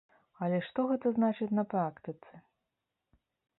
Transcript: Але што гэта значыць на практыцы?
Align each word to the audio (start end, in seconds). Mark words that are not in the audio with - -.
Але 0.45 0.59
што 0.67 0.85
гэта 0.91 1.11
значыць 1.17 1.51
на 1.59 1.63
практыцы? 1.75 2.43